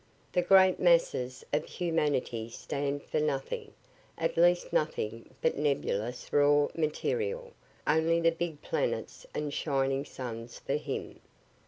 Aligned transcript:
The 0.31 0.41
great 0.41 0.79
masses 0.79 1.45
of 1.53 1.63
humanity 1.65 2.49
stand 2.49 3.03
for 3.03 3.19
nothing 3.19 3.71
at 4.17 4.35
least 4.35 4.73
nothing 4.73 5.29
but 5.43 5.59
nebulous 5.59 6.33
raw 6.33 6.69
material; 6.75 7.51
only 7.85 8.19
the 8.19 8.31
big 8.31 8.63
planets 8.63 9.27
and 9.35 9.53
shining 9.53 10.03
suns 10.05 10.57
for 10.57 10.73
him. 10.77 11.19